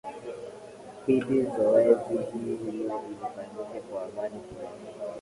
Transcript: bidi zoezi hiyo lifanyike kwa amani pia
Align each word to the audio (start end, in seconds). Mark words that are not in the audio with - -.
bidi 1.05 1.39
zoezi 1.55 2.17
hiyo 2.43 2.71
lifanyike 2.71 3.79
kwa 3.91 4.01
amani 4.03 4.39
pia 4.39 4.69